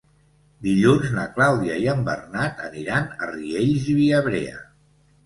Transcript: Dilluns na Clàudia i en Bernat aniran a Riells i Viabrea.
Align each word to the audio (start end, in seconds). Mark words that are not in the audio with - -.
Dilluns 0.67 1.11
na 1.17 1.25
Clàudia 1.35 1.75
i 1.83 1.85
en 1.93 2.01
Bernat 2.07 2.63
aniran 2.69 3.05
a 3.19 3.29
Riells 3.33 3.87
i 3.95 3.97
Viabrea. 3.99 4.57